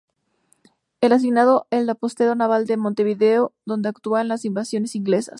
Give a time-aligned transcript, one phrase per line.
[0.99, 5.29] Es asignado al Apostadero Naval de Montevideo, donde actúa en las Invasiones Inglesas.